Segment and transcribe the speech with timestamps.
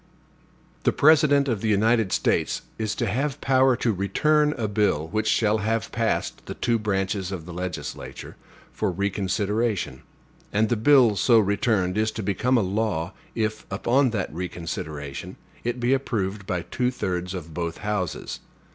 [0.81, 5.27] The President of the United States is to have power to return a bill, which
[5.27, 8.35] shall have passed the two branches of the legislature,
[8.73, 10.01] for reconsideration;
[10.51, 15.79] and the bill so returned is to become a law, if, upon that reconsideration, it
[15.79, 18.39] be approved by two thirds of both houses.